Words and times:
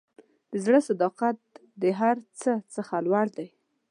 د 0.51 0.53
زړه 0.65 0.79
صداقت 0.89 1.37
د 1.81 1.83
هر 1.99 2.15
څه 2.41 2.51
څخه 2.75 2.95
لوړ 3.07 3.25
دی. 3.37 3.47